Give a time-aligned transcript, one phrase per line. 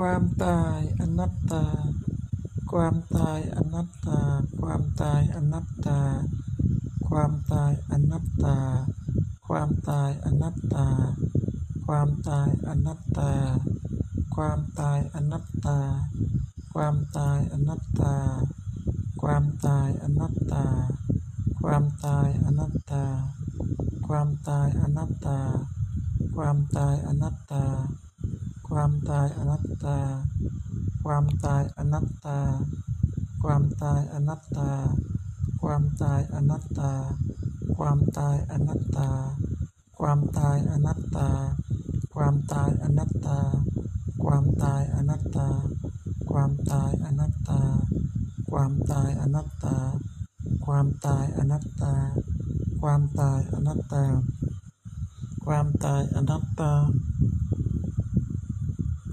[0.00, 1.64] ความตายอนัตตา
[2.72, 4.20] ความตายอนัตตา
[4.60, 6.00] ความตายอนัตตา
[7.08, 8.58] ความตายอนัตตา
[9.46, 10.88] ความตายอนัตตา
[11.86, 13.30] ความตายอนัตตา
[14.34, 15.78] ความตายอนัตตา
[16.72, 18.16] ความตายอนัตตา
[19.20, 20.66] ความตายอนัตตา
[21.62, 23.04] ความตายอนัตตา
[24.06, 25.38] ความตายอนัตตา
[26.36, 27.64] ความตายอนัตตา
[28.78, 29.98] ความตายอนัตตา
[31.04, 32.38] ความตายอนัตตา
[33.42, 34.70] ความตายอนัตตา
[35.60, 36.90] ความตายอนัตตา
[37.76, 39.08] ความตายอนัตตา
[39.96, 41.28] ความตายอนัตตา
[42.14, 43.38] ความตายอนัตตา
[44.22, 45.48] ความตายอนัตตา
[46.30, 47.60] ความตายอนัตตา
[48.50, 49.76] ความตายอนัตตา
[50.64, 51.94] ความตายอนัตตา
[52.80, 54.04] ความตายอนัตตา
[55.44, 56.72] ความตายอนัตตา